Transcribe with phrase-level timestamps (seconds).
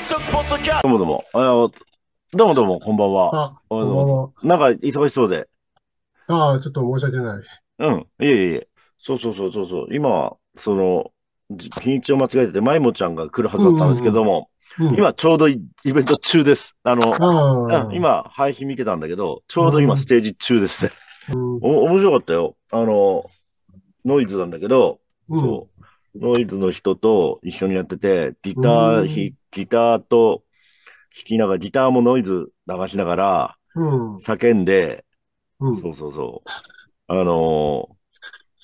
[0.00, 1.24] イトポッドキャストどうもどうも。
[1.34, 1.72] あの
[2.32, 3.44] どうもどうも、こんばんは。
[3.44, 4.30] あ、こんばんは。
[4.42, 5.46] なんか忙しそうで。
[6.26, 7.42] ああ、ちょっと申し訳ない。
[7.80, 7.98] うん。
[7.98, 8.68] いえいえいえ。
[8.98, 9.86] そうそうそうそうそう。
[9.92, 11.10] 今、その、
[11.50, 16.74] じ日にちを間違えてて、まいもちゃんが来るはずだったんですけども、うん、今ちょうどイイベント中です。
[16.84, 20.92] あの、ああ、うん今、配信見てたんだけど、ちょうど今うんステージ中ですね。
[21.34, 22.56] うん、お、面白かったよ。
[22.70, 23.24] あの、
[24.04, 25.69] ノイズなんだけど、うん、そう。
[26.14, 28.68] ノイズの人と一緒にやってて、ギタ
[29.00, 30.42] うんー、ひギターと
[31.14, 35.04] 弾きながら、ギターもノイズ流しながら、うん、叫んで、
[35.60, 35.76] うん。
[35.76, 36.50] そうそうそう。
[37.06, 38.00] あのー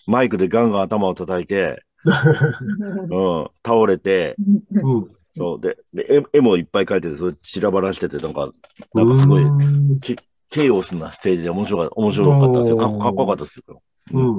[0.09, 4.37] マイクでガンガン頭を叩いて、 うん、倒れて、
[4.70, 5.11] うん。
[5.37, 8.48] そう、で、で絵絵もいっぱい描いてて、それ散らばらしてて、なんか、
[8.95, 9.98] なんかすごい、うん。
[9.98, 12.77] ケイオスなステージで面白かった、面白かったですよ。
[12.77, 13.83] かっこよかったですよ。
[14.15, 14.39] うん。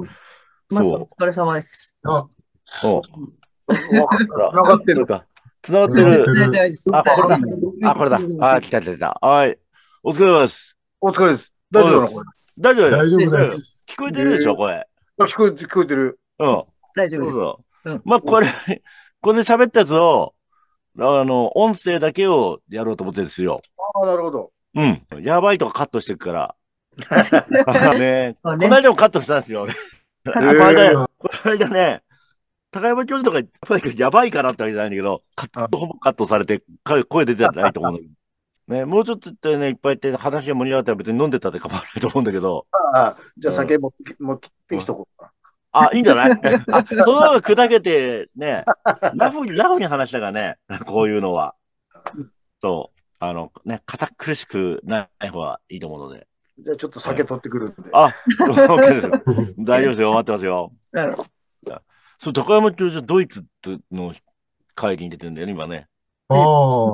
[0.70, 1.96] マスそうお疲れ様です。
[2.04, 2.26] あ、
[2.84, 3.02] お
[4.48, 5.06] 繋がってる。
[5.06, 5.26] か。
[5.62, 6.58] 繋がってる繋がって。
[6.58, 7.38] るあ、これだ。
[7.90, 8.20] あ、これだ。
[8.54, 9.18] あ、来た来た来た。
[9.20, 9.58] はい。
[10.02, 10.76] お疲れ様です。
[11.00, 11.54] お疲れです。
[11.70, 12.12] 大丈夫なの？
[12.12, 12.22] こ
[12.58, 13.86] 大丈夫大丈夫大です。
[13.88, 14.86] 聞こえてるでしょ、これ。
[15.20, 16.20] 聞こえて、聞こえてる。
[16.38, 16.64] うん。
[16.96, 17.32] 大丈夫です。
[17.34, 17.90] そうそう。
[17.90, 18.48] うんまあ、これ、
[19.20, 20.34] これで喋ったやつを、
[20.98, 23.60] あの、音声だけをやろうと思ってるんですよ。
[23.94, 24.52] ああ、なるほど。
[24.74, 25.02] うん。
[25.22, 26.54] やばいとかカットしてるから。
[27.98, 29.62] ねこの間もカットしたんですよ。
[29.62, 32.02] 俺この間、この間ね、
[32.70, 33.48] 高山教授とかやっ
[33.82, 38.12] ぱりやばいからってわけじゃないんだけど、カットほぼカットされて、か声出てないと思うんだけど。
[38.68, 45.32] ね、もうちょっとってね、いっぱい言って話が盛り上がったら別に飲んでたって構わないと思うんだけど、ああ、じゃあ酒持ってき、持ってきとこうか
[45.72, 46.32] あ、いいんじゃない？
[46.70, 48.64] あ、その方が砕けて、ね、
[49.14, 51.54] ラフに、ラフに話したからね、こういうのは。
[52.60, 53.00] そう。
[53.20, 56.26] あの、ね、堅苦しくない方がいいと思うので。
[56.58, 56.64] な。
[56.64, 57.90] じゃあちょっと酒取ってくるんで。
[57.94, 58.10] あ、
[58.44, 59.54] OK です。
[59.58, 60.12] 大丈夫ですよ。
[60.12, 60.72] 待ってますよ。
[62.18, 63.44] うんそう、高山教授、ドイツ
[63.92, 64.12] の
[64.74, 65.86] 会議に出てるんだよね、今ね。
[66.28, 66.36] ああ、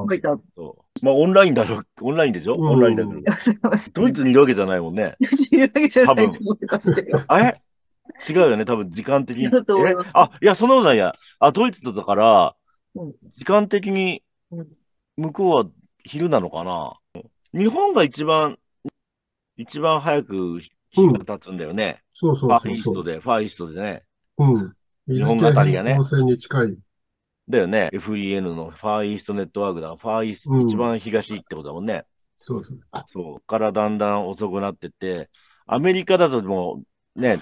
[0.08, 0.39] 書いた。
[0.55, 1.05] そう。
[1.05, 2.55] まあ、オンラインだろう、オンラインでしょ？
[2.55, 3.22] うんオンラインだけど。
[3.95, 5.17] ドイツにいるわけじゃないもんね。
[5.36, 7.19] 知るわけじゃないと思いますけど。
[7.27, 7.62] あれ
[8.29, 9.45] 違うよね、多分時間的に。
[9.45, 10.11] 違うと思いますえ？
[10.14, 11.17] あ、いや、そんなことないや。
[11.40, 12.55] あ、ドイツだから
[12.95, 14.68] うん、時間的にうん、
[15.17, 15.64] 向こうは
[16.05, 16.92] 昼なのかな？
[17.52, 18.58] 日本が一番、
[19.57, 22.02] 一番早く日が経つんだよね。
[22.13, 22.73] そうそファうそうそう。
[22.73, 24.02] ーイーストで、ファーイーストでね。
[24.39, 24.74] うん。
[25.06, 26.78] 日本語あたりがね温泉に近い。
[27.46, 27.90] だよね。
[27.92, 32.04] FEN のファーイーストネットワークだから、ファーイースト、うん一番東ってことだもんね。
[32.38, 32.80] そうそう。
[33.08, 33.40] そう。
[33.46, 35.28] からだんだん遅くなってって、
[35.66, 36.82] アメリカだとも
[37.16, 37.38] う、ね、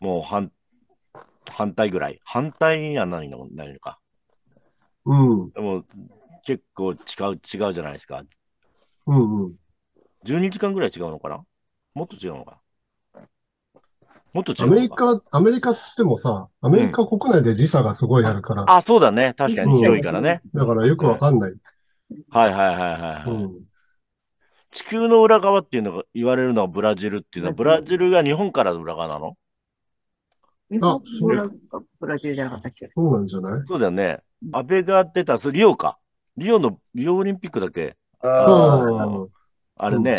[0.00, 0.50] もう反、
[1.50, 2.18] 反対ぐらい。
[2.24, 3.98] 反対にはないの、ないのか。
[5.04, 5.50] うん。
[5.50, 5.84] でも、
[6.46, 6.96] 結構違う、
[7.34, 8.22] 違うじゃないですか。
[9.06, 9.54] うんうん。
[10.24, 11.44] 12時間ぐらい違うのかな？
[11.92, 12.61] もっと違うのか
[14.32, 14.80] もっと違アうのか。
[14.80, 19.34] メリカ、アメリカっつってもさ、アメリカ国内で時差がすごいあるから、あ、そうだね。
[19.36, 20.40] 確かに広いからね。
[20.54, 21.54] だからよくわかんない。
[22.30, 23.52] はいはいはいはい、はいうん。
[24.70, 29.36] 地球の裏側っていうのが言われるのはブラジルっていうのは、ブブララジルが日本からの裏側なの？
[30.70, 31.28] 日本あそう。
[31.28, 31.48] ブラ
[32.00, 32.90] ブラジルじゃなかったっけ？
[32.94, 33.62] そうなんじゃない？
[33.66, 34.20] そうだよね。
[34.42, 34.48] う。
[34.48, 35.98] ん安倍が出た、それリオか。
[36.38, 37.96] リオの、リオオリンピックだっけ？
[38.22, 39.28] ああ、うん
[39.76, 40.16] あれね、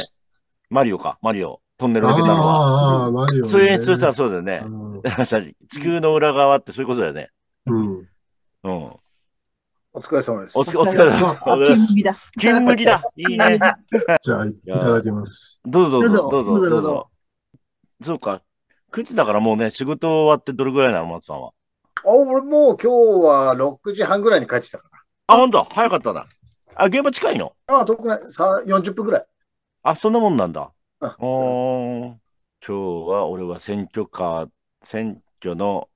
[0.69, 1.61] マリオか、マリオ。
[1.83, 3.03] トンネルあ抜けたのは。
[3.03, 3.49] ああ、マリオね。
[3.49, 4.63] そういう演出したらそうだよね。
[5.69, 7.29] 地球の裏側ってそういうことだよね。
[7.65, 8.07] うん。
[9.95, 10.57] お疲れ様です。
[10.57, 11.37] お疲れ様。
[11.45, 12.17] あ、ピン麦だ。
[12.39, 13.03] 金麦だ。
[13.17, 13.59] いいね。
[14.21, 15.59] じゃあ、いただきます。
[15.65, 16.29] どうぞどうぞ、
[16.69, 17.09] どうぞ、
[18.01, 18.41] そうか。
[18.93, 21.49] 9時だからもうね、仕事終わってどれぐらいなの、松さんは。
[21.49, 21.51] あ、
[22.05, 22.87] 俺もう今日
[23.25, 26.27] は6時半ぐらいに帰ってたからあ、ほんと早かったな。
[26.75, 27.53] あ、現場近いの。
[27.67, 28.21] あ、遠くない。
[28.21, 29.25] 40分ぐらい。
[29.83, 30.71] あ、そんなもんなんだ。
[31.03, 32.23] うんおー
[32.65, 34.49] 今日は俺は選挙カー、
[34.85, 35.89] 選挙の、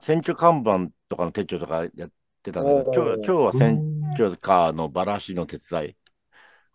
[0.00, 2.10] 選挙看板とかの手帳とかやっ
[2.44, 3.82] てたんだけど、今日今日は選
[4.14, 5.96] 挙カーのバラシの手伝い。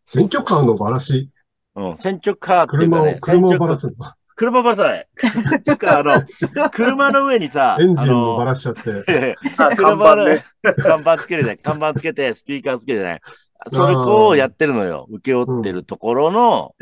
[0.06, 1.32] 選挙カーのバラシ、
[1.76, 3.94] うん、選挙カーっていう車を、かね、車を選挙バラすの？
[4.36, 5.08] 車バラさない。
[5.16, 9.36] 選挙カーの、 車の上にさ、エンジンもあのバラしちゃって。
[9.58, 10.46] あ、 看板ね。
[10.80, 11.56] 看板つけるね。
[11.56, 13.22] 看板つけて、スピーカーつけるね。
[13.72, 15.08] それこうやってるのよ。
[15.10, 16.76] 請け負ってるところの、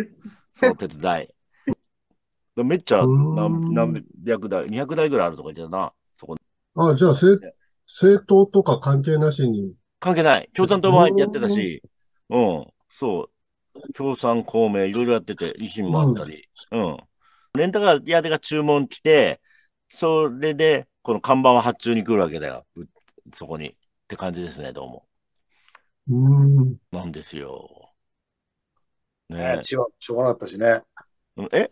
[0.56, 2.64] その手伝い。
[2.64, 5.94] めっちゃうん何何百台、200台ぐらいあるとか言ってたな。
[6.14, 6.36] そこ。
[6.76, 7.42] あじゃあ、政、
[7.88, 10.50] 政党とか関係なしに、関係ない。
[10.54, 11.82] 共産党もやってたし、
[12.30, 13.30] うん、そ
[13.76, 13.94] う。
[13.94, 16.48] 共産、公明、いろいろやってて、維新もあったり。
[16.72, 16.98] うん。
[17.56, 19.42] レンタカー屋が注文来て、
[19.90, 22.66] それで、この看板は発注に来るわけだよ。
[22.76, 22.84] う
[23.34, 23.70] そこに。
[23.70, 23.76] っ
[24.08, 25.06] て感じですね、どうも。
[26.10, 26.78] うーん。
[26.92, 27.92] なんですよ。
[29.30, 30.84] ねね千葉、しょうがなかったしね。
[31.38, 31.48] え？
[31.54, 31.70] え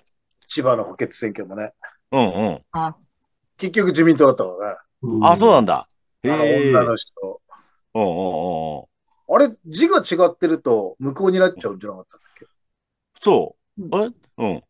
[0.48, 1.74] 千葉の補欠選挙もね。
[2.12, 2.62] うんうん。
[2.72, 2.96] あ、
[3.58, 4.80] 結局自民党だったからね。
[5.04, 5.88] うんあ、そうなんだ。
[6.24, 6.70] へあのえ。
[6.72, 7.42] 女の人。
[7.94, 8.86] うんうんうんうん
[9.66, 12.46] 字が違ってると無効になっちゃうんじゃなかったんだっけ？
[13.24, 13.88] そうう。
[13.88, 14.64] んあれうん。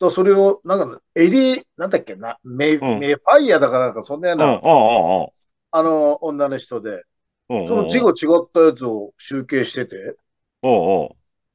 [0.00, 4.44] らそれを、なんか、エリー、なんだっけな、メイ、うんメイファイヤーだからなんかそんなよううん。
[4.44, 4.52] うん。
[4.52, 5.28] な、うん。
[5.72, 7.02] あの、女の人で、
[7.48, 7.60] うん。
[7.60, 7.66] うん。
[7.66, 10.16] その字が違ったやつを集計してて、
[10.62, 11.02] うん。
[11.02, 11.08] うん。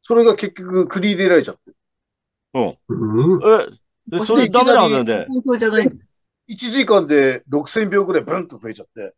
[0.04, 1.62] それが結局繰り入れられちゃって。
[2.54, 2.78] うん。
[2.90, 3.44] うん。
[3.44, 5.26] え、でそれダメなんだよね。
[5.28, 5.88] 投票じゃない。
[6.48, 9.14] 1時間で6000秒ぐらいブンと増えちゃって。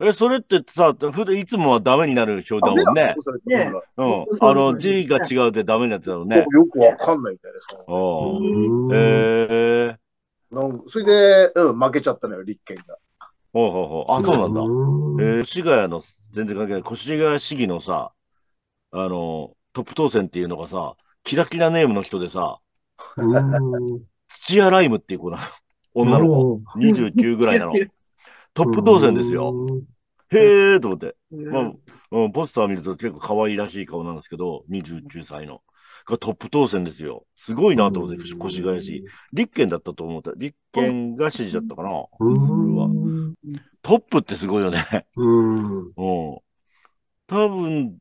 [0.00, 3.06] え、それってさ、ふだいつもはダメになる表だもんね
[3.46, 4.26] ねうん。
[4.40, 6.36] あの、字が違うでダメになってたのね。
[6.36, 7.84] よくわかんないみたいなさ。
[7.88, 8.88] うん。
[8.88, 9.98] うんええ。
[10.54, 12.96] なんそれで、うん、負けちゃったのよ、立憲が。
[13.58, 14.12] ほうほうほう。
[14.12, 14.60] あ、そうなんだ。
[14.60, 16.00] うんえー、越谷の、
[16.30, 18.12] 全然関係ない、越谷市議のさ、
[18.92, 22.60] あの、トップ当選っていうのがさ、キラキラネームの人でさ、
[23.16, 25.42] うん土屋ライムっていう子なの。
[25.94, 26.56] 女の子。
[26.76, 27.72] 29ぐらいなの。
[28.52, 29.54] トップ当選ですよ。。
[30.30, 31.16] へーと思って。
[31.30, 31.72] まあ、
[32.10, 35.62] うん、ポスター見ると結構可愛らしい顔なんですけど、29歳の。
[36.06, 37.26] がトップ当選ですよ。
[37.36, 39.04] すごいなと思って、越谷市。
[39.32, 40.32] 立憲だったと思った。
[40.36, 42.04] 立憲が支持だったかな。
[42.20, 42.97] うん。
[43.82, 45.06] トップってすごいよね。
[45.16, 45.86] うん。
[45.86, 45.92] うん。
[45.96, 46.40] 多
[47.26, 47.98] 分、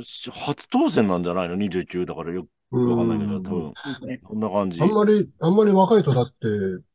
[0.00, 3.72] し初当選なんじゃないの ?29 だからよくわかんないけど、多分、
[4.22, 4.80] こんな感じ。
[4.82, 6.46] あんまり、あんまり若い人だって、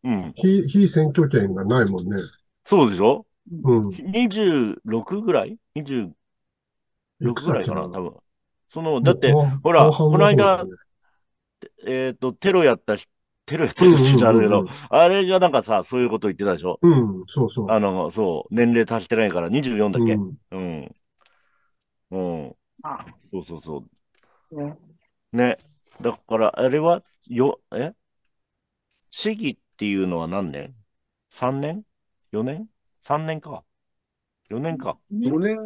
[0.03, 0.33] うん。
[0.35, 2.21] 非、非選挙権がないもんね。
[2.63, 3.25] そうでしょ？
[3.63, 3.87] うん。
[3.89, 6.11] ?26 ぐらい ?26
[7.21, 8.13] いくつぐらいかな、多分。
[8.69, 10.65] その、だって、ほらこの間
[11.85, 13.10] えっ、と、テロやった人、
[13.45, 16.79] テロやった人って言っちゃあるけどうんうん、あれがなんかさ、そういうこと言ってたでしょ？
[16.81, 17.71] うん、そうそう。
[17.71, 20.13] あの、そう、年齢足してないから24だっけ？
[20.13, 20.95] うんうん。
[22.11, 22.55] うん。
[22.83, 23.85] あそうそうそ
[24.51, 24.55] う。
[24.55, 24.77] ね
[25.33, 25.57] ね。
[26.01, 27.93] だから、あれは、よ、え？
[29.09, 30.73] 市議っていうのは何年
[31.29, 31.83] ?3 年
[32.31, 32.67] ?4 年
[33.01, 33.63] ?3 年か。
[34.49, 34.97] 4年か。
[35.09, 35.57] 4年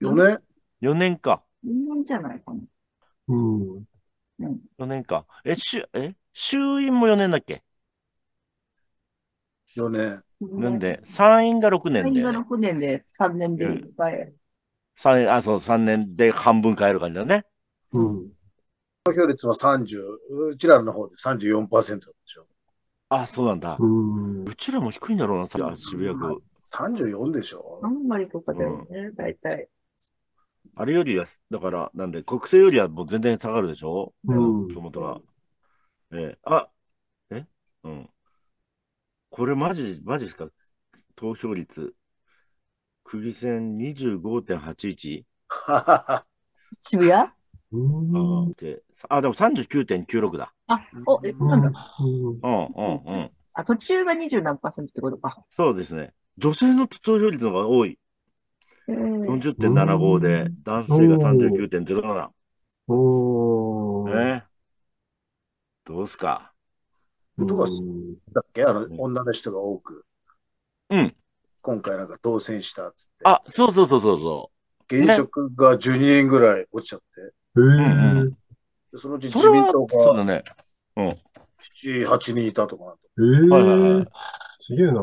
[0.00, 0.38] ?4 年
[0.80, 1.42] ？4年か。
[1.62, 2.60] 人間じゃないかな。
[3.28, 3.84] うん。
[4.78, 5.26] 4年か。
[5.44, 6.14] え、しゅ、え？
[6.34, 7.62] 衆院も4年だっけ
[9.76, 10.22] ?4 年。
[10.40, 12.38] なんで、参院が6年参院がだよね。
[12.38, 14.34] 6年で3年でいっぱい。
[14.96, 17.46] 三あ、そう、3年で半分変える感じだね。
[17.92, 18.28] うん。
[19.04, 20.02] 投票率は30、
[20.50, 22.46] うちらの方で34%でしょ。
[23.08, 23.76] あ、そうなんだ。
[23.78, 24.44] うん。
[24.44, 26.42] うちらも低いんだろうな、さ渋谷区。
[26.64, 29.68] 34でしょあんまりとかだよね、大体。
[30.76, 34.12] あれよりは、だから、なんで、国政よりはもう全然下がるでしょ？
[34.26, 34.68] うん。
[34.68, 35.20] 熊本は。
[35.20, 35.33] え
[36.14, 36.68] えあ、
[37.30, 37.46] え？
[37.82, 38.10] うん。
[39.30, 40.48] これマジ、マジですか？
[41.16, 41.94] 投票率。
[43.02, 45.24] 区議選25.81。
[46.80, 47.12] 渋谷？
[47.12, 47.34] あ、
[47.72, 48.52] うん。
[48.54, 50.54] であ、でも39.96だ。
[51.06, 51.72] お、え、なんだ？
[52.00, 53.30] うん、うん、うん。
[53.52, 55.44] あ、途中が20何パーセントってことか。
[55.50, 56.14] そうですね。
[56.38, 57.98] 女性の投票率の方が多い。
[58.88, 62.30] えー、40.75で、男性が39.07。
[62.88, 64.14] おー。
[64.14, 64.44] ね。
[65.84, 66.52] どうすか？
[67.36, 68.64] どうがうんだっけ？
[68.64, 70.06] あの、女の人が多く。
[70.90, 71.14] うん。
[71.60, 73.24] 今回なんか当選したっつって。
[73.24, 74.50] あ、そうそうそうそうそ
[74.90, 77.06] 現職が12人ぐらい落ちちゃって。
[77.20, 78.30] へうんえ。
[78.92, 80.44] でそのうち自民党、がそうだね。
[80.96, 83.48] 7、8人いたとかへえ。
[83.48, 84.06] はいはいはい。
[84.60, 85.02] すげえな。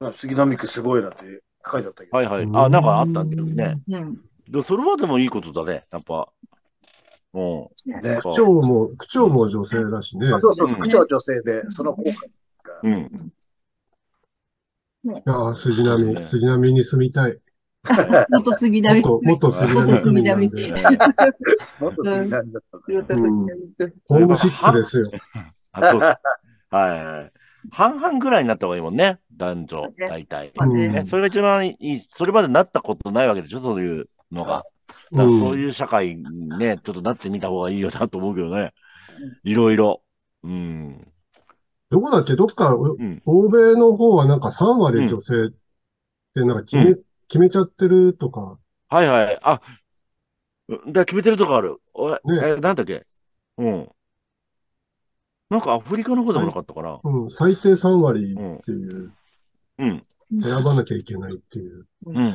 [0.00, 0.12] な。
[0.12, 2.16] 杉並区すごいなって書いてあったけど。
[2.16, 2.48] はいはい。
[2.54, 3.80] あ、なんかあったんだけどね。
[3.88, 4.20] うん。
[4.48, 5.86] でそれはでもいいことだね。
[5.90, 6.28] やっぱ。
[7.36, 7.40] う
[7.90, 7.92] ん。
[7.92, 8.20] ね。
[8.22, 10.30] 区長も、区長も女性だしね。
[10.32, 12.10] あそうそうう、ん区長女性で、その効果
[12.72, 12.80] が。
[12.82, 13.32] うん。
[15.26, 17.38] ああ、杉並、杉並に住みたい。
[18.32, 19.02] 元杉並。
[19.02, 20.72] 元、元杉並住みなんで。
[21.78, 22.78] もっと杉並だった。
[24.08, 25.10] ホームシックですよ。
[25.72, 26.00] あ、そう。
[26.00, 26.16] は
[26.96, 27.32] いはい。
[27.70, 29.18] 半々ぐらいになった方がいいもんね。
[29.36, 30.52] 男女、ね大体。
[31.04, 31.98] それが一番いい。
[31.98, 33.60] それまでなったことないわけでしょ？
[33.60, 34.64] そういうのが。
[35.12, 38.72] そういう社会にね、ちょっとなってみた方がいいよなと思うけどね。
[39.44, 40.02] いろいろ。
[40.42, 41.06] うん。
[41.90, 42.34] どこだっけ？
[42.34, 45.50] どっか、ん欧米の方はなんか3割女性っ
[46.34, 48.58] てなんか決め、う決めちゃってるとか。
[48.88, 49.38] はいはい。
[49.42, 49.60] あ、
[50.88, 51.76] だ決めてるとこある。
[52.24, 53.06] ねえ、なんだっけ？
[53.58, 53.88] うん。
[55.48, 56.98] なんかアフリカの方でもなかったかな。
[57.04, 59.12] うん、最低3割っていう、
[59.78, 60.02] うん。
[60.42, 61.86] 選ばなきゃいけないっていう。
[62.06, 62.34] うん。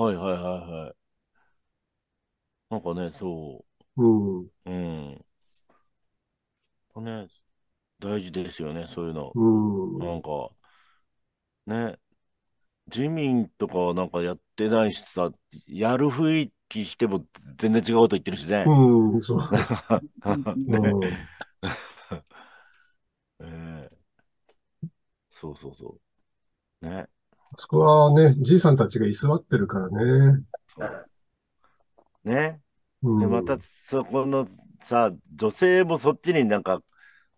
[0.00, 1.10] はいはいはいはい。
[2.70, 3.64] なんかね、そ
[3.96, 4.70] うん、う。
[4.70, 5.24] うん。
[7.04, 7.28] ね、
[8.00, 9.32] 大事ですよね、そういうの。
[9.34, 10.50] うん、なんか、
[11.66, 11.98] ね、
[12.86, 15.30] 自民とかはなんかやってないしさ、
[15.66, 17.26] やる雰囲気しても
[17.58, 18.66] 全然違うこと言ってるしね。
[18.66, 19.40] うん、そう。
[20.70, 21.28] ねうん
[23.40, 23.98] ええ
[25.30, 25.98] そうそうそ
[26.82, 26.86] う。
[26.86, 27.08] ね。
[27.56, 30.44] そこはね、じいさんたちが居座ってるからね。
[32.24, 32.60] ね。
[33.02, 34.46] うんで、また、そこの
[34.82, 36.80] さ、女性もそっちになんか、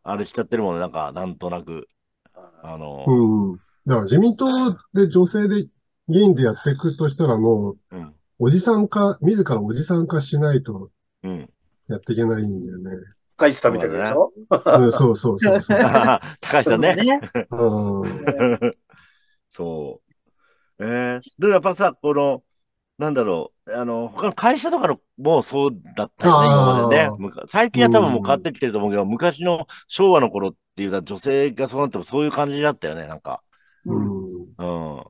[0.02, 0.80] あれしちゃってるもんね。
[0.80, 1.88] なんか、なんとなく。
[2.34, 3.56] あの、うん。
[3.86, 4.46] だから自民党
[4.94, 5.66] で女性で
[6.08, 8.14] 議員でやっていくとしたらもう、うん。
[8.38, 10.90] おじさん化、自らおじさん化しないと
[11.22, 11.50] うん。
[11.88, 12.90] やっていけないんだよね。
[13.36, 14.32] 深石さんみたいなでしょ？
[14.50, 15.78] うん、そうそうそうそう。
[16.40, 16.94] 高橋さんね。
[16.96, 17.20] ね。
[17.50, 18.74] うん
[19.52, 20.00] そ
[20.78, 20.84] う。
[20.84, 22.42] えー、でもやっぱさ、この、
[22.98, 27.10] なんだろう、あの、他の会社とかのもそうだったよね、今までね。
[27.48, 33.42] 最近は多分もう変わってきてると思うけど、昔の昭和の頃っていうのは女性がそうなってもそういう感じだったよね、なんか。
[33.84, 34.42] うん。
[34.42, 35.04] うん。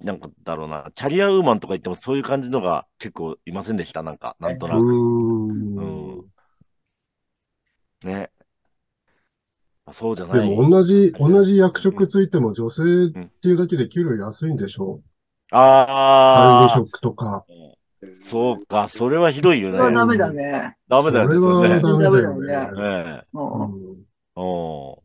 [0.00, 4.80] なんかだろうな、キャリアウーマンとか言ってもそういう感じのが結構いませんでした、なんか、なんとなく。
[4.80, 6.24] うん。
[8.04, 8.30] ね。
[9.86, 10.48] あそうじゃない。
[10.48, 15.00] でも同じ、同じ役職ついても女性っていうだけで給料安いんでしょ
[15.50, 17.44] 管理ああ、職とか。
[18.22, 19.92] そうか、それはひどいよそれ。
[19.92, 20.76] ダメだね。
[20.88, 22.78] ダメだよね、それはダメだよダメだよね。
[22.78, 23.26] ええ。
[23.32, 23.70] も
[24.36, 25.02] うんお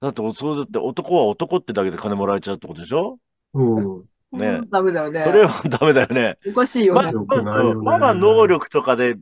[0.00, 3.18] だって、そうだって男は男ってだけで金もらえちゃうってことでしょ？
[3.54, 3.96] うん。
[3.96, 4.04] う。
[4.32, 5.24] ねダメだよね。
[5.24, 6.38] それはダメだよね。
[6.46, 7.12] おかしいよまね。
[7.82, 9.16] まだ能力とかで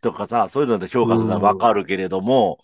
[0.00, 2.58] とかさ、そういうので評価するのはわかるけれども、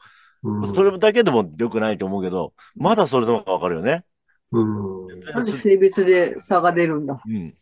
[0.45, 0.75] うん。
[0.75, 4.05] それだけでも良くないと思うけど、まだそれの方がわかるよね。
[4.53, 5.21] うん。
[5.35, 7.21] なんで性別で差が出るんだ。
[7.27, 7.55] うん。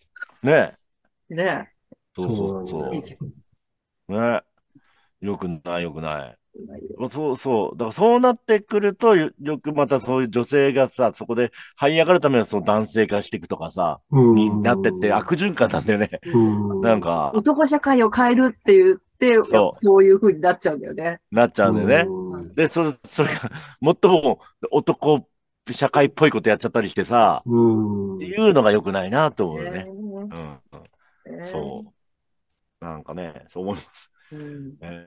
[0.43, 0.75] ね
[1.31, 1.71] ね。
[2.15, 3.17] そうそうそうそ
[4.09, 4.13] う。
[4.13, 4.43] ね
[5.21, 6.37] よくない、よくない。
[7.11, 7.79] そうそう。
[7.79, 16.11] だからそうなってくると、よよくまたそういう女性がさ、そこで這い上がるためのその男性化していくとかさ、うんになってって悪循環なんだよね。
[16.27, 16.81] うん。
[16.83, 19.03] なんか、男社会を変えるって言って、
[19.45, 21.21] そうそういう風になっちゃうんだよね。
[21.31, 22.07] なっちゃうんだよね。
[22.09, 23.51] うんで、それ、それが、最
[24.11, 25.27] も男
[25.71, 28.17] 社会っぽいことやっちゃったりしてさ、うん。
[28.17, 29.85] っていうのが良くないなと思うよね。
[29.85, 30.27] ねうん。
[31.29, 32.85] うんねそう。
[32.85, 34.11] なんかね、そう思います。
[34.33, 35.01] うんえー